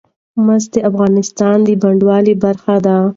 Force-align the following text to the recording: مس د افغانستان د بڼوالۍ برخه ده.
مس 0.45 0.63
د 0.73 0.75
افغانستان 0.89 1.57
د 1.67 1.69
بڼوالۍ 1.81 2.33
برخه 2.43 2.75
ده. 2.85 2.95